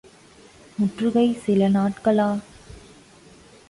[0.79, 2.29] முற்றுகை சில நாட்களா?